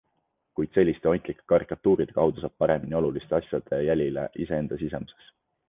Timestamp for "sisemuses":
4.85-5.33